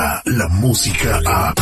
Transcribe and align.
llega 0.00 0.22
la 0.24 0.48
música 0.48 1.20
a... 1.26 1.54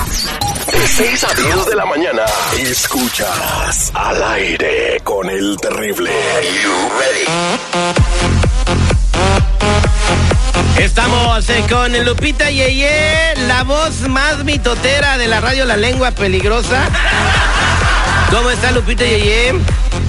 De 0.73 0.87
6 0.87 1.25
a 1.25 1.35
10 1.35 1.67
de 1.67 1.75
la 1.75 1.87
mañana, 1.87 2.23
escuchas 2.59 3.91
al 3.95 4.23
aire 4.23 5.01
con 5.03 5.29
el 5.29 5.57
terrible. 5.57 6.11
Estamos 10.79 11.49
eh, 11.51 11.65
con 11.69 12.05
Lupita 12.05 12.51
Yeye, 12.51 13.35
la 13.49 13.65
voz 13.65 14.03
más 14.09 14.45
mitotera 14.45 15.19
de 15.19 15.27
la 15.27 15.41
radio 15.41 15.65
La 15.65 15.77
Lengua 15.77 16.11
Peligrosa. 16.13 16.89
¿Cómo 18.31 18.51
está 18.51 18.71
Lupita 18.71 19.05
Yeye? 19.05 19.55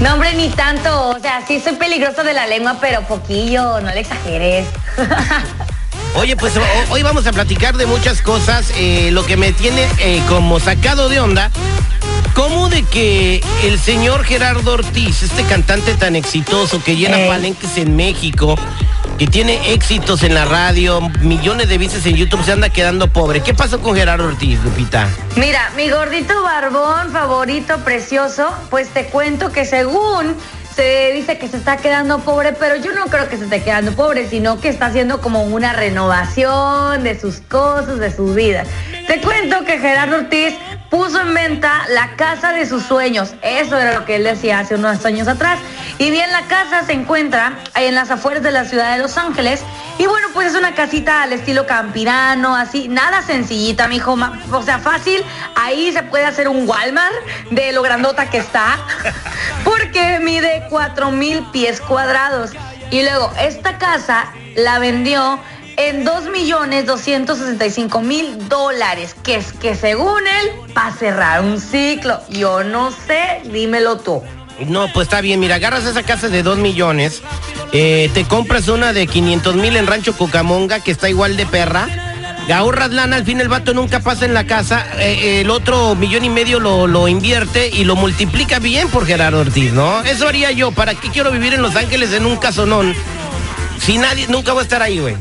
No, 0.01 0.13
hombre, 0.13 0.33
ni 0.33 0.49
tanto. 0.49 1.09
O 1.09 1.19
sea, 1.19 1.41
sí 1.47 1.59
soy 1.61 1.75
peligroso 1.75 2.23
de 2.23 2.33
la 2.33 2.47
lengua, 2.47 2.77
pero 2.79 3.01
poquillo, 3.03 3.79
no 3.81 3.91
le 3.91 4.01
exageres. 4.01 4.67
Oye, 6.15 6.35
pues 6.35 6.55
ho- 6.57 6.61
hoy 6.91 7.03
vamos 7.03 7.27
a 7.27 7.31
platicar 7.31 7.77
de 7.77 7.85
muchas 7.85 8.21
cosas. 8.21 8.71
eh, 8.77 9.09
lo 9.11 9.25
que 9.25 9.37
me 9.37 9.51
tiene 9.53 9.87
eh, 9.99 10.21
como 10.27 10.59
sacado 10.59 11.07
de 11.09 11.19
onda, 11.19 11.49
¿cómo 12.33 12.69
de 12.69 12.83
que 12.83 13.41
el 13.63 13.79
señor 13.79 14.23
Gerardo 14.23 14.73
Ortiz, 14.73 15.23
este 15.23 15.43
cantante 15.43 15.93
tan 15.95 16.15
exitoso 16.15 16.81
que 16.83 16.95
llena 16.95 17.19
Ey. 17.21 17.29
palenques 17.29 17.77
en 17.77 17.95
México, 17.95 18.57
que 19.17 19.27
tiene 19.27 19.73
éxitos 19.73 20.23
en 20.23 20.33
la 20.33 20.45
radio, 20.45 20.99
millones 21.21 21.69
de 21.69 21.77
vistas 21.77 22.05
en 22.05 22.15
YouTube, 22.15 22.43
se 22.43 22.51
anda 22.53 22.69
quedando 22.69 23.07
pobre? 23.11 23.41
¿Qué 23.41 23.53
pasó 23.53 23.79
con 23.79 23.95
Gerardo 23.95 24.25
Ortiz, 24.25 24.59
Lupita? 24.63 25.07
Mira, 25.35 25.71
mi 25.77 25.89
gordito 25.89 26.41
barbón 26.43 27.11
favorito, 27.11 27.77
precioso, 27.85 28.49
pues 28.69 28.89
te 28.89 29.05
cuento 29.05 29.51
que 29.51 29.65
según 29.65 30.35
dice 30.79 31.37
que 31.37 31.47
se 31.47 31.57
está 31.57 31.77
quedando 31.77 32.19
pobre, 32.19 32.53
pero 32.53 32.75
yo 32.77 32.93
no 32.93 33.05
creo 33.07 33.27
que 33.27 33.37
se 33.37 33.43
esté 33.43 33.61
quedando 33.61 33.91
pobre, 33.93 34.27
sino 34.29 34.59
que 34.59 34.69
está 34.69 34.87
haciendo 34.87 35.21
como 35.21 35.43
una 35.43 35.73
renovación 35.73 37.03
de 37.03 37.19
sus 37.19 37.41
cosas, 37.41 37.99
de 37.99 38.11
sus 38.11 38.33
vidas. 38.33 38.67
Te 39.07 39.19
cuento 39.19 39.65
que 39.65 39.79
Gerardo 39.79 40.17
Ortiz 40.17 40.55
puso 40.89 41.19
en 41.21 41.33
venta 41.33 41.71
la 41.89 42.15
casa 42.15 42.53
de 42.53 42.65
sus 42.65 42.83
sueños. 42.83 43.33
Eso 43.41 43.77
era 43.77 43.99
lo 43.99 44.05
que 44.05 44.15
él 44.15 44.23
decía 44.23 44.59
hace 44.59 44.75
unos 44.75 45.05
años 45.05 45.27
atrás. 45.27 45.59
Y 45.99 46.11
bien, 46.11 46.31
la 46.31 46.43
casa 46.43 46.85
se 46.85 46.93
encuentra 46.93 47.59
en 47.75 47.93
las 47.93 48.09
afueras 48.09 48.41
de 48.41 48.51
la 48.51 48.63
ciudad 48.63 48.93
de 48.95 48.99
Los 48.99 49.17
Ángeles. 49.17 49.61
Y 49.97 50.05
bueno, 50.05 50.27
pues 50.33 50.47
es 50.47 50.55
una 50.55 50.73
casita 50.73 51.23
al 51.23 51.33
estilo 51.33 51.67
campirano, 51.67 52.55
así, 52.55 52.87
nada 52.87 53.21
sencillita, 53.21 53.89
mijo. 53.89 54.17
O 54.49 54.61
sea, 54.63 54.79
fácil. 54.79 55.21
Ahí 55.55 55.91
se 55.91 56.01
puede 56.03 56.23
hacer 56.23 56.47
un 56.47 56.67
Walmart 56.67 57.13
de 57.51 57.73
lo 57.73 57.81
grandota 57.81 58.29
que 58.29 58.37
está. 58.37 58.79
Porque 59.65 60.19
mide 60.21 60.63
4 60.69 61.11
mil 61.11 61.43
pies 61.51 61.81
cuadrados. 61.81 62.51
Y 62.91 63.03
luego, 63.03 63.33
esta 63.37 63.77
casa 63.77 64.31
la 64.55 64.79
vendió 64.79 65.37
en 65.75 66.05
2 66.05 66.29
millones 66.29 66.85
265 66.85 68.01
mil 68.01 68.47
dólares, 68.47 69.15
que 69.21 69.35
es 69.35 69.51
que 69.51 69.75
según 69.75 70.21
él, 70.27 70.51
va 70.77 70.87
a 70.87 70.93
cerrar 70.93 71.41
un 71.41 71.59
ciclo. 71.59 72.21
Yo 72.29 72.63
no 72.63 72.91
sé, 72.91 73.41
dímelo 73.43 73.97
tú. 73.97 74.23
No, 74.67 74.91
pues 74.93 75.07
está 75.07 75.21
bien, 75.21 75.39
mira, 75.39 75.55
agarras 75.55 75.85
esa 75.85 76.03
casa 76.03 76.29
de 76.29 76.43
2 76.43 76.57
millones, 76.57 77.21
eh, 77.71 78.09
te 78.13 78.25
compras 78.25 78.67
una 78.67 78.93
de 78.93 79.07
500 79.07 79.55
mil 79.55 79.75
en 79.75 79.87
Rancho 79.87 80.15
Cucamonga, 80.15 80.81
que 80.81 80.91
está 80.91 81.09
igual 81.09 81.37
de 81.37 81.45
perra, 81.45 81.87
ahorras 82.51 82.91
lana, 82.91 83.15
al 83.15 83.25
fin 83.25 83.39
el 83.39 83.47
vato 83.47 83.73
nunca 83.73 83.99
pasa 83.99 84.25
en 84.25 84.33
la 84.33 84.45
casa, 84.45 84.85
eh, 84.99 85.41
el 85.41 85.49
otro 85.49 85.95
millón 85.95 86.25
y 86.25 86.29
medio 86.29 86.59
lo, 86.59 86.87
lo 86.87 87.07
invierte 87.07 87.69
y 87.69 87.83
lo 87.83 87.95
multiplica 87.95 88.59
bien 88.59 88.89
por 88.89 89.05
Gerardo 89.05 89.39
Ortiz, 89.39 89.71
¿no? 89.71 90.01
Eso 90.03 90.27
haría 90.27 90.51
yo, 90.51 90.71
¿para 90.71 90.95
qué 90.95 91.09
quiero 91.09 91.31
vivir 91.31 91.53
en 91.53 91.61
Los 91.61 91.75
Ángeles 91.75 92.11
en 92.13 92.25
un 92.25 92.37
casonón? 92.37 92.95
Si 93.79 93.97
nadie, 93.97 94.27
nunca 94.27 94.53
voy 94.53 94.61
a 94.61 94.63
estar 94.63 94.81
ahí, 94.81 94.99
güey. 94.99 95.15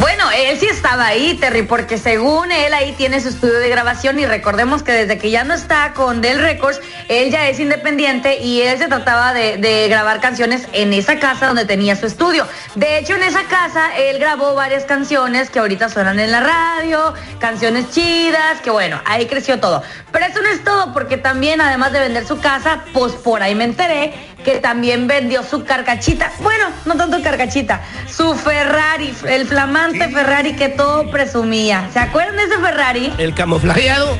Bueno, 0.00 0.30
él 0.30 0.58
sí 0.58 0.64
estaba 0.64 1.08
ahí, 1.08 1.34
Terry, 1.34 1.60
porque 1.60 1.98
según 1.98 2.50
él 2.52 2.72
ahí 2.72 2.92
tiene 2.92 3.20
su 3.20 3.28
estudio 3.28 3.58
de 3.58 3.68
grabación 3.68 4.18
y 4.18 4.24
recordemos 4.24 4.82
que 4.82 4.92
desde 4.92 5.18
que 5.18 5.30
ya 5.30 5.44
no 5.44 5.52
está 5.52 5.92
con 5.92 6.22
Dell 6.22 6.40
Records, 6.40 6.80
él 7.08 7.30
ya 7.30 7.48
es 7.48 7.60
independiente 7.60 8.38
y 8.38 8.62
él 8.62 8.78
se 8.78 8.88
trataba 8.88 9.34
de, 9.34 9.58
de 9.58 9.88
grabar 9.88 10.22
canciones 10.22 10.66
en 10.72 10.94
esa 10.94 11.18
casa 11.18 11.48
donde 11.48 11.66
tenía 11.66 11.96
su 11.96 12.06
estudio. 12.06 12.46
De 12.76 12.96
hecho, 12.96 13.14
en 13.14 13.24
esa 13.24 13.44
casa 13.44 13.94
él 13.94 14.18
grabó 14.18 14.54
varias 14.54 14.84
canciones 14.84 15.50
que 15.50 15.58
ahorita 15.58 15.90
suenan 15.90 16.18
en 16.18 16.30
la 16.30 16.40
radio, 16.40 17.12
canciones 17.38 17.90
chidas, 17.90 18.62
que 18.62 18.70
bueno, 18.70 19.02
ahí 19.04 19.26
creció 19.26 19.60
todo. 19.60 19.82
Pero 20.12 20.24
eso 20.24 20.40
no 20.40 20.48
es 20.48 20.64
todo, 20.64 20.94
porque 20.94 21.18
también 21.18 21.60
además 21.60 21.92
de 21.92 22.00
vender 22.00 22.26
su 22.26 22.40
casa, 22.40 22.84
pues 22.94 23.12
por 23.12 23.42
ahí 23.42 23.54
me 23.54 23.64
enteré 23.64 24.14
que 24.44 24.58
también 24.58 25.06
vendió 25.06 25.42
su 25.42 25.64
carcachita. 25.64 26.32
Bueno, 26.40 26.66
no 26.84 26.96
tanto 26.96 27.22
carcachita, 27.22 27.82
su 28.08 28.34
Ferrari, 28.34 29.14
el 29.28 29.46
flamante 29.46 30.08
Ferrari 30.08 30.54
que 30.54 30.68
todo 30.68 31.10
presumía. 31.10 31.88
¿Se 31.92 31.98
acuerdan 31.98 32.36
de 32.36 32.44
ese 32.44 32.58
Ferrari? 32.58 33.12
El 33.18 33.34
camuflajeado. 33.34 34.16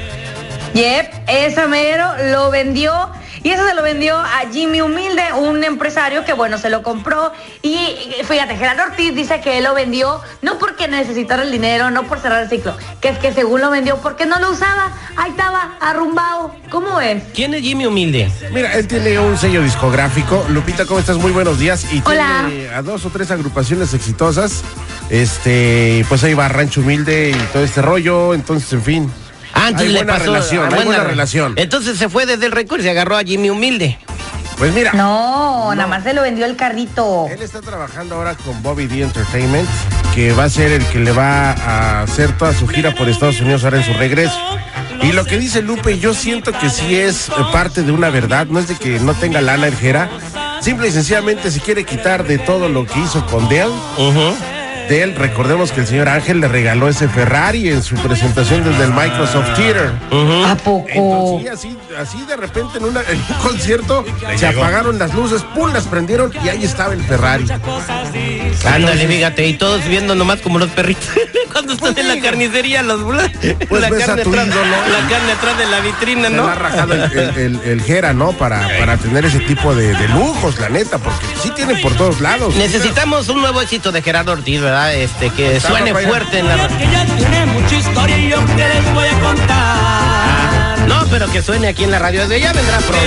Yep, 0.74 1.12
ese 1.26 1.66
mero 1.66 2.06
lo 2.30 2.50
vendió. 2.50 3.10
Y 3.42 3.50
eso 3.50 3.66
se 3.66 3.74
lo 3.74 3.82
vendió 3.82 4.16
a 4.16 4.42
Jimmy 4.52 4.80
Humilde, 4.82 5.22
un 5.38 5.64
empresario 5.64 6.24
que, 6.24 6.32
bueno, 6.32 6.58
se 6.58 6.68
lo 6.68 6.82
compró. 6.82 7.32
Y 7.62 7.76
fíjate, 8.24 8.56
Gerardo 8.56 8.82
Ortiz 8.84 9.14
dice 9.14 9.40
que 9.40 9.58
él 9.58 9.64
lo 9.64 9.74
vendió 9.74 10.20
no 10.42 10.58
porque 10.58 10.88
necesitara 10.88 11.42
el 11.42 11.50
dinero, 11.50 11.90
no 11.90 12.04
por 12.04 12.20
cerrar 12.20 12.42
el 12.42 12.50
ciclo, 12.50 12.76
que 13.00 13.08
es 13.08 13.18
que 13.18 13.32
según 13.32 13.60
lo 13.60 13.70
vendió 13.70 13.96
porque 13.98 14.26
no 14.26 14.38
lo 14.38 14.50
usaba. 14.50 14.92
Ahí 15.16 15.30
estaba, 15.30 15.76
arrumbado. 15.80 16.54
¿Cómo 16.70 17.00
es? 17.00 17.22
¿Quién 17.34 17.54
es 17.54 17.62
Jimmy 17.62 17.86
Humilde? 17.86 18.30
Mira, 18.52 18.74
él 18.74 18.86
tiene 18.86 19.18
un 19.18 19.36
sello 19.36 19.62
discográfico. 19.62 20.44
Lupita, 20.48 20.86
¿cómo 20.86 21.00
estás? 21.00 21.16
Muy 21.16 21.32
buenos 21.32 21.58
días. 21.58 21.92
Y 21.92 22.02
Hola. 22.04 22.46
tiene 22.48 22.68
a 22.70 22.82
dos 22.82 23.04
o 23.04 23.10
tres 23.10 23.30
agrupaciones 23.30 23.92
exitosas. 23.94 24.62
Este, 25.08 26.04
pues 26.08 26.22
ahí 26.24 26.34
va 26.34 26.48
Rancho 26.48 26.80
Humilde 26.80 27.30
y 27.30 27.52
todo 27.52 27.64
este 27.64 27.82
rollo. 27.82 28.34
Entonces, 28.34 28.72
en 28.72 28.82
fin. 28.82 29.12
Antes 29.66 29.82
hay 29.86 29.88
le 29.92 29.98
buena 30.00 30.12
pasó. 30.14 30.24
relación, 30.26 30.64
ah, 30.72 30.76
hay 30.76 30.84
buena 30.84 31.02
re- 31.04 31.10
relación. 31.10 31.52
Entonces 31.56 31.98
se 31.98 32.08
fue 32.08 32.26
desde 32.26 32.46
el 32.46 32.52
récord 32.52 32.80
y 32.80 32.82
se 32.84 32.90
agarró 32.90 33.16
a 33.16 33.22
Jimmy 33.22 33.50
Humilde. 33.50 33.98
Pues 34.58 34.74
mira, 34.74 34.92
No, 34.92 35.74
nada 35.74 35.88
más 35.88 36.02
se 36.04 36.12
lo 36.12 36.20
vendió 36.22 36.44
el 36.44 36.54
carrito. 36.56 37.26
él 37.30 37.40
está 37.40 37.60
trabajando 37.62 38.16
ahora 38.16 38.34
con 38.34 38.62
Bobby 38.62 38.86
D 38.86 39.02
Entertainment, 39.02 39.66
que 40.14 40.32
va 40.32 40.44
a 40.44 40.50
ser 40.50 40.70
el 40.72 40.84
que 40.86 40.98
le 40.98 41.12
va 41.12 41.52
a 41.52 42.02
hacer 42.02 42.36
toda 42.36 42.52
su 42.52 42.66
gira 42.68 42.94
por 42.94 43.08
Estados 43.08 43.40
Unidos 43.40 43.64
ahora 43.64 43.78
en 43.78 43.84
su 43.84 43.94
regreso. 43.94 44.38
Y 45.02 45.12
lo 45.12 45.24
que 45.24 45.38
dice 45.38 45.62
Lupe, 45.62 45.98
yo 45.98 46.12
siento 46.12 46.52
que 46.52 46.68
sí 46.68 46.94
es 46.94 47.30
parte 47.52 47.82
de 47.82 47.90
una 47.92 48.10
verdad, 48.10 48.48
no 48.50 48.58
es 48.58 48.68
de 48.68 48.74
que 48.76 49.00
no 49.00 49.14
tenga 49.14 49.40
lana 49.40 49.66
el 49.66 49.74
Jera, 49.76 50.10
simple 50.60 50.88
y 50.88 50.92
sencillamente 50.92 51.50
se 51.50 51.60
quiere 51.60 51.84
quitar 51.84 52.24
de 52.26 52.36
todo 52.36 52.68
lo 52.68 52.84
que 52.84 53.00
hizo 53.00 53.24
con 53.24 53.48
Dell. 53.48 53.70
Dell, 54.90 55.14
recordemos 55.14 55.70
que 55.70 55.82
el 55.82 55.86
señor 55.86 56.08
Ángel 56.08 56.40
le 56.40 56.48
regaló 56.48 56.88
ese 56.88 57.06
Ferrari 57.08 57.68
en 57.68 57.80
su 57.80 57.94
presentación 57.94 58.64
desde 58.64 58.82
el 58.82 58.90
Microsoft 58.90 59.54
Theater. 59.54 59.92
¿A 60.46 60.56
poco? 60.56 60.84
Entonces, 60.88 61.60
sí, 61.60 61.68
así, 61.68 61.78
así 61.96 62.24
de 62.26 62.36
repente 62.36 62.78
en, 62.78 62.84
una- 62.86 63.00
en 63.08 63.16
un 63.18 63.34
concierto 63.40 64.04
se 64.36 64.46
apagaron 64.48 64.98
las 64.98 65.14
luces, 65.14 65.42
pum, 65.54 65.72
las 65.72 65.84
prendieron 65.86 66.32
y 66.44 66.48
ahí 66.48 66.64
estaba 66.64 66.92
el 66.92 67.04
Ferrari. 67.04 67.46
Ándale, 68.66 69.06
fíjate, 69.06 69.46
y 69.46 69.54
todos 69.54 69.86
viendo 69.86 70.16
nomás 70.16 70.40
como 70.40 70.58
los 70.58 70.70
perritos. 70.70 71.06
Cuando 71.52 71.72
están 71.74 71.96
en 71.98 72.08
la 72.08 72.20
carnicería, 72.20 72.82
los 72.82 73.00
Pues 73.68 73.82
la, 73.82 73.90
ves 73.90 74.02
a 74.04 74.06
carne 74.06 74.22
tu 74.24 74.30
atrás, 74.30 74.46
ídolo. 74.48 74.62
la 74.70 75.08
carne 75.08 75.32
atrás 75.32 75.58
de 75.58 75.66
la 75.66 75.80
vitrina, 75.80 76.28
Se 76.28 76.34
¿no? 76.34 76.46
ha 76.46 76.54
rajado 76.54 76.94
el, 76.94 77.02
el, 77.12 77.36
el- 77.38 77.60
el 77.64 77.82
Jera, 77.82 78.12
¿no? 78.12 78.32
Para, 78.32 78.68
para 78.78 78.96
tener 78.96 79.24
ese 79.24 79.40
tipo 79.40 79.74
de, 79.74 79.94
de 79.94 80.08
lujos, 80.08 80.58
la 80.60 80.68
neta, 80.68 80.98
porque 80.98 81.26
sí 81.42 81.50
tiene 81.50 81.76
por 81.76 81.94
todos 81.96 82.20
lados. 82.20 82.54
Necesitamos 82.56 83.28
un 83.28 83.40
nuevo 83.40 83.60
éxito 83.62 83.90
de 83.92 84.00
Gerardo 84.02 84.32
Ortiz, 84.32 84.60
¿verdad? 84.60 84.79
Este, 84.88 85.30
que 85.30 85.56
Está, 85.56 85.68
suene 85.68 85.88
Rafael. 85.92 86.08
fuerte 86.08 86.38
en 86.38 86.48
la... 86.48 86.68
que 86.68 86.90
ya 86.90 87.04
tiene 87.06 87.46
mucha 87.46 87.74
historia 87.76 88.16
y 88.18 88.28
yo 88.30 88.44
que 88.46 88.68
les 88.68 88.94
voy 88.94 89.06
a 89.08 89.20
contar. 89.20 90.78
No, 90.88 91.06
pero 91.10 91.30
que 91.30 91.42
suene 91.42 91.68
aquí 91.68 91.84
en 91.84 91.90
la 91.90 91.98
radio. 91.98 92.26
De 92.26 92.40
ya 92.40 92.52
vendrá 92.52 92.78
pronto. 92.78 93.06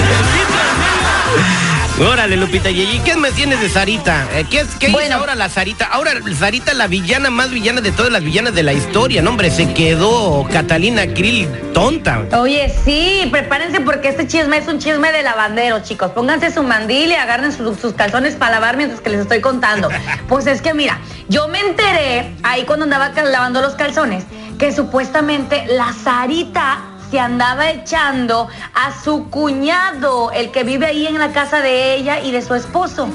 Órale, 1.99 2.35
Lupita. 2.37 2.71
¿Y 2.71 2.99
qué 3.05 3.15
me 3.15 3.31
tienes 3.31 3.61
de 3.61 3.69
Sarita? 3.69 4.27
Eh, 4.33 4.45
¿Qué, 4.49 4.61
es, 4.61 4.67
qué 4.79 4.87
hizo 4.87 4.93
Bueno. 4.97 5.17
ahora 5.17 5.35
la 5.35 5.47
Sarita? 5.47 5.85
Ahora 5.85 6.11
Sarita, 6.37 6.73
la 6.73 6.87
villana 6.87 7.29
más 7.29 7.51
villana 7.51 7.81
de 7.81 7.91
todas 7.91 8.11
las 8.11 8.23
villanas 8.23 8.55
de 8.55 8.63
la 8.63 8.73
historia. 8.73 9.21
No, 9.21 9.29
hombre, 9.29 9.51
se 9.51 9.73
quedó 9.75 10.43
Catalina 10.51 11.05
Krill 11.13 11.47
tonta. 11.71 12.23
Oye, 12.39 12.73
sí, 12.83 13.27
prepárense 13.31 13.79
porque 13.79 14.09
este 14.09 14.27
chisme 14.27 14.57
es 14.57 14.67
un 14.67 14.79
chisme 14.79 15.11
de 15.11 15.21
lavandero, 15.21 15.83
chicos. 15.83 16.09
Pónganse 16.11 16.51
su 16.51 16.63
mandil 16.63 17.11
y 17.11 17.15
agarren 17.15 17.51
su- 17.51 17.75
sus 17.75 17.93
calzones 17.93 18.35
para 18.35 18.53
lavar 18.53 18.75
mientras 18.75 18.99
que 18.99 19.11
les 19.11 19.19
estoy 19.21 19.41
contando. 19.41 19.89
Pues 20.27 20.47
es 20.47 20.63
que 20.63 20.73
mira, 20.73 20.99
yo 21.29 21.47
me 21.47 21.59
enteré 21.59 22.33
ahí 22.41 22.63
cuando 22.63 22.85
andaba 22.85 23.09
lavando 23.09 23.61
los 23.61 23.75
calzones 23.75 24.23
que 24.57 24.71
supuestamente 24.71 25.65
la 25.67 25.93
Sarita 25.93 26.79
se 27.13 27.19
andaba 27.19 27.69
echando 27.69 28.47
a 28.73 28.91
su 29.03 29.29
cuñado, 29.29 30.31
el 30.31 30.49
que 30.49 30.63
vive 30.63 30.87
ahí 30.87 31.05
en 31.05 31.19
la 31.19 31.31
casa 31.31 31.61
de 31.61 31.93
ella 31.93 32.19
y 32.19 32.31
de 32.31 32.41
su 32.41 32.55
esposo. 32.55 33.07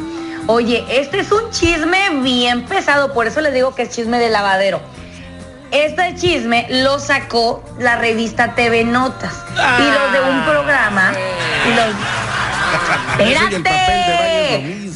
Oye, 0.47 0.87
este 0.89 1.19
es 1.19 1.33
un 1.33 1.51
chisme 1.51 2.21
bien 2.23 2.65
pesado, 2.67 3.13
por 3.13 3.27
eso 3.27 3.41
les 3.41 3.53
digo 3.53 3.75
que 3.75 3.83
es 3.83 3.91
chisme 3.91 4.21
de 4.21 4.31
lavadero. 4.31 4.81
Este 5.73 6.15
chisme 6.15 6.69
lo 6.71 7.01
sacó 7.01 7.65
la 7.81 7.97
revista 7.97 8.55
TV 8.55 8.85
Notas 8.85 9.35
y 9.51 9.83
los 9.83 10.13
de 10.13 10.21
un 10.31 10.45
programa 10.45 11.13
y 11.67 11.75
los 11.75 11.87
¡Espérate! 13.19 14.87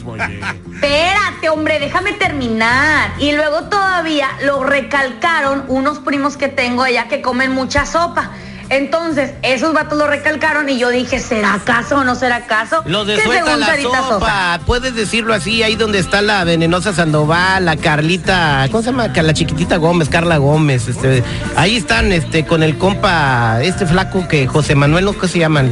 Espérate, 0.74 1.48
hombre, 1.48 1.80
déjame 1.80 2.12
terminar. 2.12 3.10
Y 3.18 3.32
luego 3.32 3.64
todavía 3.64 4.28
lo 4.42 4.62
recalcaron 4.62 5.64
unos 5.66 5.98
primos 5.98 6.36
que 6.36 6.46
tengo 6.46 6.84
allá 6.84 7.08
que 7.08 7.20
comen 7.20 7.50
mucha 7.50 7.84
sopa. 7.84 8.30
Entonces, 8.72 9.32
esos 9.42 9.74
vatos 9.74 9.98
lo 9.98 10.06
recalcaron 10.06 10.66
y 10.70 10.78
yo 10.78 10.88
dije, 10.88 11.18
¿será 11.20 11.52
acaso 11.54 11.96
o 11.96 12.04
no 12.04 12.14
será 12.14 12.36
acaso? 12.36 12.82
Lo 12.86 13.04
de 13.04 13.20
suelta 13.20 13.56
la 13.58 13.66
sopa. 13.82 14.60
Puedes 14.64 14.94
decirlo 14.94 15.34
así, 15.34 15.62
ahí 15.62 15.76
donde 15.76 15.98
está 15.98 16.22
la 16.22 16.42
venenosa 16.44 16.94
Sandoval, 16.94 17.66
la 17.66 17.76
Carlita, 17.76 18.66
¿cómo 18.70 18.82
se 18.82 18.90
llama? 18.90 19.08
La 19.08 19.34
chiquitita 19.34 19.76
Gómez, 19.76 20.08
Carla 20.08 20.38
Gómez, 20.38 20.88
este, 20.88 21.22
ahí 21.54 21.76
están, 21.76 22.12
este, 22.12 22.46
con 22.46 22.62
el 22.62 22.78
compa, 22.78 23.58
este 23.62 23.84
flaco 23.86 24.26
que 24.26 24.46
José 24.46 24.74
Manuel, 24.74 25.04
¿no? 25.04 25.12
¿Qué 25.18 25.28
se 25.28 25.38
llama? 25.38 25.60
El- 25.60 25.68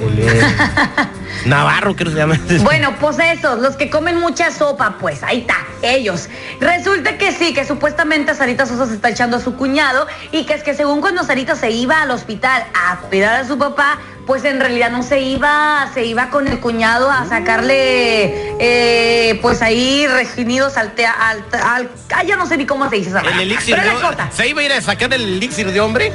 el, 0.00 0.40
Navarro, 1.46 1.94
creo 1.94 2.08
que 2.08 2.14
se 2.14 2.18
llama. 2.18 2.38
Bueno, 2.62 2.94
pues 3.00 3.18
esos, 3.18 3.60
los 3.60 3.76
que 3.76 3.90
comen 3.90 4.18
mucha 4.18 4.50
sopa, 4.50 4.96
pues 4.98 5.22
ahí 5.22 5.40
está, 5.40 5.56
ellos. 5.82 6.28
Resulta 6.60 7.18
que 7.18 7.32
sí, 7.32 7.54
que 7.54 7.64
supuestamente 7.64 8.34
Sarita 8.34 8.66
Sosa 8.66 8.86
se 8.86 8.94
está 8.94 9.10
echando 9.10 9.36
a 9.36 9.40
su 9.40 9.56
cuñado 9.56 10.06
y 10.32 10.44
que 10.44 10.54
es 10.54 10.62
que 10.62 10.74
según 10.74 11.00
cuando 11.00 11.24
Sarita 11.24 11.56
se 11.56 11.70
iba 11.70 12.02
al 12.02 12.10
hospital 12.10 12.64
a 12.74 12.96
cuidar 13.08 13.40
a 13.40 13.46
su 13.46 13.58
papá, 13.58 13.98
pues 14.28 14.44
en 14.44 14.60
realidad 14.60 14.90
no 14.90 15.02
se 15.02 15.20
iba, 15.20 15.88
se 15.94 16.04
iba 16.04 16.28
con 16.28 16.46
el 16.46 16.60
cuñado 16.60 17.10
a 17.10 17.26
sacarle, 17.26 18.52
eh, 18.60 19.38
pues 19.40 19.62
ahí 19.62 20.06
reginidos 20.06 20.76
al, 20.76 20.92
tea- 20.94 21.16
al, 21.18 21.42
al, 21.64 21.88
ah, 22.14 22.22
ya 22.24 22.36
no 22.36 22.44
sé 22.46 22.58
ni 22.58 22.66
cómo 22.66 22.88
se 22.90 22.96
dice 22.96 23.08
esa 23.08 23.20
El 23.22 23.40
elixir 23.40 23.74
Pero 23.74 23.96
de 23.96 24.02
la. 24.02 24.30
¿Se 24.30 24.46
iba 24.46 24.60
a 24.60 24.64
ir 24.64 24.72
a 24.74 24.80
sacar 24.82 25.12
el 25.14 25.22
elixir 25.22 25.72
de 25.72 25.80
hombre? 25.80 26.12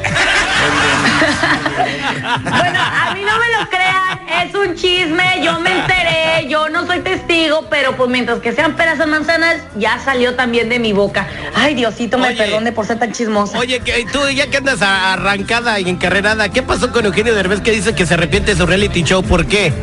Bueno, 2.43 2.79
a 2.79 3.13
mí 3.15 3.21
no 3.21 3.37
me 3.39 3.57
lo 3.57 3.69
crean, 3.69 4.47
es 4.47 4.53
un 4.55 4.75
chisme, 4.75 5.41
yo 5.43 5.59
me 5.59 5.71
enteré, 5.79 6.47
yo 6.47 6.69
no 6.69 6.85
soy 6.85 6.99
testigo, 6.99 7.65
pero 7.69 7.95
pues 7.95 8.09
mientras 8.09 8.39
que 8.39 8.53
sean 8.53 8.75
peras 8.75 8.99
o 8.99 9.07
manzanas, 9.07 9.57
ya 9.75 9.99
salió 9.99 10.35
también 10.35 10.69
de 10.69 10.77
mi 10.79 10.93
boca. 10.93 11.27
Ay, 11.55 11.73
Diosito, 11.75 12.17
me 12.17 12.27
Oye. 12.29 12.37
perdone 12.37 12.71
por 12.71 12.85
ser 12.85 12.99
tan 12.99 13.11
chismosa. 13.11 13.57
Oye, 13.57 13.79
que 13.79 14.05
tú 14.11 14.19
ya 14.29 14.47
que 14.47 14.57
andas 14.57 14.81
arrancada 14.81 15.79
y 15.79 15.89
encarrerada, 15.89 16.49
¿qué 16.49 16.61
pasó 16.61 16.91
con 16.91 17.05
Eugenio 17.05 17.33
Derbez 17.33 17.61
que 17.61 17.71
dice 17.71 17.95
que 17.95 18.02
se 18.05 18.13
arrepiente 18.15 18.51
de 18.51 18.57
su 18.57 18.65
reality 18.65 19.03
show? 19.03 19.23
¿Por 19.23 19.45
qué? 19.45 19.73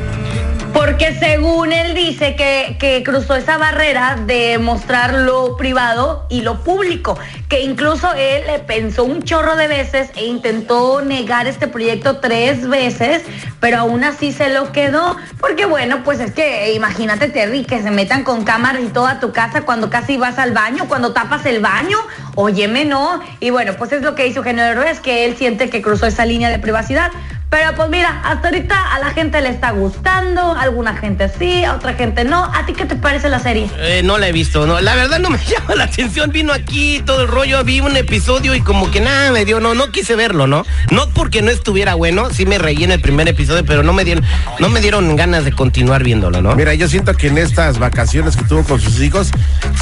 Porque 0.73 1.19
según 1.19 1.73
él 1.73 1.95
dice 1.95 2.37
que, 2.37 2.77
que 2.79 3.03
cruzó 3.03 3.35
esa 3.35 3.59
barrera 3.59 4.17
de 4.25 4.59
mostrar 4.59 5.15
lo 5.15 5.57
privado 5.57 6.27
y 6.29 6.43
lo 6.43 6.63
público, 6.63 7.19
que 7.49 7.63
incluso 7.63 8.13
él 8.15 8.45
le 8.47 8.61
pensó 8.61 9.03
un 9.03 9.23
chorro 9.23 9.57
de 9.57 9.67
veces 9.67 10.11
e 10.15 10.27
intentó 10.27 11.03
negar 11.03 11.49
este 11.49 11.67
proyecto 11.67 12.19
tres 12.19 12.69
veces, 12.69 13.23
pero 13.59 13.79
aún 13.79 14.05
así 14.05 14.31
se 14.31 14.49
lo 14.51 14.71
quedó. 14.71 15.17
Porque 15.41 15.67
bueno, 15.67 16.05
pues 16.05 16.21
es 16.21 16.31
que 16.33 16.73
imagínate, 16.73 17.29
Terry, 17.29 17.65
que 17.65 17.83
se 17.83 17.91
metan 17.91 18.23
con 18.23 18.45
cámaras 18.45 18.83
y 18.83 18.89
todo 18.89 19.07
a 19.07 19.19
tu 19.19 19.33
casa 19.33 19.63
cuando 19.63 19.91
casi 19.91 20.19
vas 20.19 20.39
al 20.39 20.53
baño, 20.53 20.87
cuando 20.87 21.13
tapas 21.13 21.47
el 21.47 21.61
baño. 21.61 21.99
Óyeme, 22.37 22.85
no. 22.85 23.21
Y 23.41 23.51
bueno, 23.51 23.75
pues 23.77 23.91
es 23.91 24.03
lo 24.03 24.15
que 24.15 24.29
hizo 24.29 24.39
Eugenio 24.39 24.63
Derbez, 24.63 25.01
que 25.01 25.25
él 25.25 25.37
siente 25.37 25.69
que 25.69 25.83
cruzó 25.83 26.07
esa 26.07 26.25
línea 26.25 26.49
de 26.49 26.61
privacidad. 26.61 27.11
Pero 27.50 27.75
pues 27.75 27.88
mira, 27.88 28.20
hasta 28.25 28.49
ahorita 28.49 28.94
a 28.94 29.00
la 29.00 29.11
gente 29.11 29.41
le 29.41 29.49
está 29.49 29.73
gustando, 29.73 30.41
a 30.41 30.62
alguna 30.62 30.97
gente 30.97 31.29
sí, 31.37 31.64
a 31.64 31.75
otra 31.75 31.94
gente 31.94 32.25
no. 32.25 32.44
¿A 32.44 32.64
ti 32.64 32.75
qué 32.75 32.85
te 32.85 32.94
parece 32.94 33.29
la 33.29 33.41
serie? 33.41 33.69
Eh, 33.76 34.02
no 34.05 34.19
la 34.19 34.29
he 34.29 34.32
visto, 34.32 34.67
no. 34.67 34.81
La 34.81 34.94
verdad 34.94 35.19
no 35.19 35.31
me 35.31 35.38
llama 35.44 35.75
la 35.75 35.85
atención. 35.85 36.31
Vino 36.31 36.52
aquí 36.52 37.02
todo 37.05 37.23
el 37.23 37.29
rollo, 37.29 37.64
vi 37.64 37.81
un 37.81 37.97
episodio 37.97 38.55
y 38.55 38.61
como 38.61 38.93
que 38.93 39.00
nada 39.00 39.32
me 39.32 39.44
dio, 39.44 39.58
no, 39.58 39.75
no 39.75 39.91
quise 39.91 40.14
verlo, 40.14 40.47
¿no? 40.47 40.64
No 40.93 41.08
porque 41.11 41.43
no 41.43 41.50
estuviera 41.50 41.94
bueno, 41.94 42.31
sí 42.31 42.47
me 42.47 42.56
reí 42.58 42.85
en 42.85 42.93
el 42.93 43.00
primer 43.00 43.29
episodio, 43.29 43.64
pero 43.64 43.82
no 43.82 43.93
me 43.93 44.05
dieron, 44.05 44.25
no 44.61 44.69
me 44.69 44.81
dieron 44.81 45.17
ganas 45.17 45.44
de 45.44 45.50
continuar 45.50 46.05
viéndolo, 46.05 46.41
¿no? 46.41 46.55
Mira, 46.55 46.75
yo 46.75 46.88
siento 46.88 47.14
que 47.14 47.26
en 47.26 47.38
estas 47.38 47.81
vacaciones 47.81 48.37
que 48.37 48.44
tuvo 48.44 48.62
con 48.62 48.81
sus 48.81 49.00
hijos, 49.02 49.32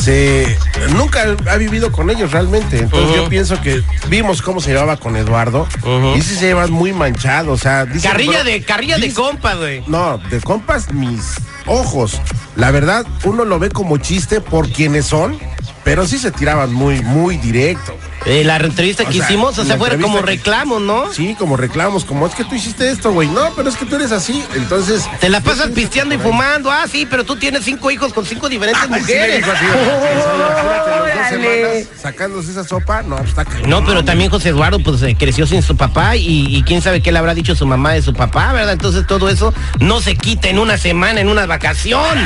se 0.00 0.56
nunca 0.94 1.36
ha 1.50 1.56
vivido 1.56 1.92
con 1.92 2.08
ellos 2.08 2.32
realmente. 2.32 2.78
Entonces 2.78 3.14
yo 3.14 3.28
pienso 3.28 3.60
que 3.60 3.82
vimos 4.08 4.40
cómo 4.40 4.60
se 4.60 4.70
llevaba 4.70 4.96
con 4.96 5.16
Eduardo 5.16 5.68
y 6.16 6.22
sí 6.22 6.34
se 6.34 6.46
llevan 6.46 6.70
muy 6.70 6.92
manchados. 6.92 7.57
Sea, 7.58 7.86
carrilla 8.02 8.44
de, 8.44 8.62
carrilla 8.62 8.96
de 8.96 9.06
dice- 9.06 9.14
compa, 9.16 9.54
güey. 9.54 9.82
No, 9.86 10.18
de 10.30 10.40
compas 10.40 10.92
mis 10.92 11.34
ojos. 11.66 12.20
La 12.56 12.70
verdad, 12.70 13.06
uno 13.24 13.44
lo 13.44 13.58
ve 13.58 13.70
como 13.70 13.98
chiste 13.98 14.40
por 14.40 14.68
quienes 14.70 15.06
son, 15.06 15.38
pero 15.84 16.06
sí 16.06 16.18
se 16.18 16.30
tiraban 16.30 16.72
muy, 16.72 17.00
muy 17.02 17.36
directo. 17.36 17.96
Eh, 18.26 18.44
la 18.44 18.56
entrevista 18.56 19.04
O 19.04 19.06
que 19.06 19.14
sea, 19.14 19.24
hicimos, 19.24 19.58
o 19.58 19.64
sea, 19.64 19.76
fuera 19.76 19.94
entrevista 19.94 20.18
como 20.18 20.26
reclamos, 20.26 20.82
¿no? 20.82 21.12
Sí, 21.12 21.34
como 21.38 21.56
reclamos, 21.56 22.04
como 22.04 22.26
es 22.26 22.34
que 22.34 22.44
tú 22.44 22.54
hiciste 22.54 22.90
esto, 22.90 23.12
güey. 23.12 23.28
No, 23.28 23.52
pero 23.54 23.68
es 23.68 23.76
que 23.76 23.86
tú 23.86 23.96
eres 23.96 24.12
así. 24.12 24.44
Entonces. 24.54 25.08
Te 25.20 25.28
la 25.28 25.40
pasas 25.40 25.68
pisteando 25.68 26.14
y 26.14 26.18
fumando. 26.18 26.70
Ah, 26.70 26.84
sí, 26.90 27.06
pero 27.08 27.24
tú 27.24 27.36
tienes 27.36 27.64
cinco 27.64 27.90
hijos 27.90 28.12
con 28.12 28.26
cinco 28.26 28.48
diferentes 28.48 28.82
sí 28.84 28.90
le 28.90 28.98
mujeres. 29.00 29.44
así, 29.46 29.64
los 29.66 29.76
dos 31.14 31.28
semanas 31.28 31.88
sacándose 32.00 32.50
esa 32.50 32.64
sopa, 32.64 33.02
no, 33.02 33.16
pues 33.16 33.30
está 33.30 33.44
cañón. 33.44 33.70
No, 33.70 33.84
pero 33.84 34.04
también 34.04 34.30
José 34.30 34.50
Eduardo 34.50 34.78
pues 34.80 35.02
eh, 35.02 35.16
creció 35.18 35.46
sin 35.46 35.62
su 35.62 35.76
papá 35.76 36.16
y, 36.16 36.56
y 36.56 36.62
quién 36.62 36.82
sabe 36.82 37.00
qué 37.00 37.12
le 37.12 37.18
habrá 37.18 37.34
dicho 37.34 37.54
su 37.54 37.66
mamá 37.66 37.92
de 37.92 38.02
su 38.02 38.14
papá, 38.14 38.52
¿verdad? 38.52 38.72
Entonces 38.72 39.06
todo 39.06 39.28
eso 39.28 39.52
no 39.80 40.00
se 40.00 40.16
quita 40.16 40.48
en 40.48 40.58
una 40.58 40.78
semana, 40.78 41.20
en 41.20 41.28
una 41.28 41.46
vacación. 41.46 42.18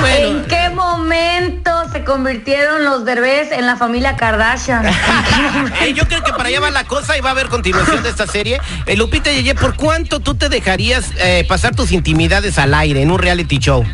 Bueno, 0.00 0.40
¿En 0.40 0.44
qué 0.44 0.70
momento 0.70 1.70
se 1.90 2.04
convirtieron 2.04 2.84
los 2.84 3.04
Derbez 3.04 3.50
en 3.52 3.66
la 3.66 3.76
familia 3.76 4.16
Kardashian? 4.16 4.86
eh, 5.80 5.94
yo 5.94 6.06
creo 6.06 6.22
que 6.22 6.32
para 6.32 6.48
allá 6.48 6.60
va 6.60 6.70
la 6.70 6.84
cosa 6.84 7.16
y 7.16 7.20
va 7.20 7.30
a 7.30 7.32
haber 7.32 7.48
continuación 7.48 8.02
de 8.02 8.10
esta 8.10 8.26
serie. 8.26 8.60
Eh, 8.86 8.96
Lupita 8.96 9.30
Yeye, 9.30 9.54
¿por 9.54 9.74
cuánto 9.74 10.20
tú 10.20 10.34
te 10.34 10.48
dejarías 10.48 11.12
eh, 11.18 11.46
pasar 11.48 11.74
tus 11.74 11.92
intimidades 11.92 12.58
al 12.58 12.74
aire 12.74 13.02
en 13.02 13.10
un 13.10 13.18
reality 13.18 13.58
show? 13.58 13.84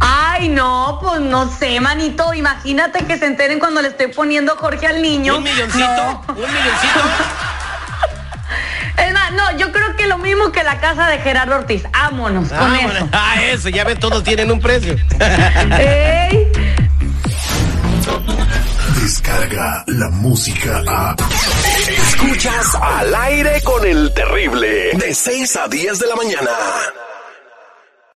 Ay, 0.00 0.48
no, 0.48 0.98
pues 1.02 1.20
no 1.20 1.50
sé, 1.50 1.80
manito. 1.80 2.34
Imagínate 2.34 3.04
que 3.04 3.18
se 3.18 3.26
enteren 3.26 3.58
cuando 3.58 3.82
le 3.82 3.88
estoy 3.88 4.08
poniendo 4.08 4.56
Jorge 4.56 4.86
al 4.86 5.02
niño. 5.02 5.38
¿Un 5.38 5.44
milloncito? 5.44 5.86
No. 5.86 6.24
¿Un 6.28 6.36
milloncito? 6.36 7.00
Es 8.98 9.12
más, 9.12 9.32
no, 9.32 9.58
yo 9.58 9.72
creo 9.72 9.94
que 9.96 10.06
lo 10.06 10.18
mismo 10.18 10.50
que 10.52 10.62
la 10.62 10.80
casa 10.80 11.08
de 11.08 11.18
Gerardo 11.18 11.56
Ortiz. 11.56 11.82
Vámonos 11.92 12.48
con 12.48 12.74
eso. 12.74 13.08
Ah, 13.12 13.42
eso, 13.42 13.68
ya 13.68 13.84
ves, 13.84 13.98
todos 13.98 14.22
tienen 14.24 14.50
un 14.50 14.60
precio. 14.60 14.96
Ey. 15.78 16.50
Descarga 19.00 19.84
la 19.86 20.08
música 20.10 20.82
a. 20.86 21.16
Escuchas 21.88 22.74
al 22.74 23.14
aire 23.14 23.60
con 23.62 23.86
el 23.86 24.12
terrible. 24.14 24.90
De 24.94 25.14
6 25.14 25.56
a 25.56 25.68
10 25.68 25.98
de 25.98 26.06
la 26.06 26.16
mañana. 26.16 26.50